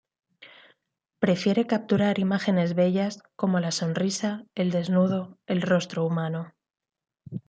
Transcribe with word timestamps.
Prefiere 1.19 1.67
capturar 1.67 2.17
imágenes 2.17 2.73
bellas, 2.73 3.21
como 3.35 3.59
la 3.59 3.69
sonrisa, 3.69 4.47
el 4.55 4.71
desnudo, 4.71 5.37
el 5.45 5.61
rostro 5.61 6.07
humano. 6.07 6.55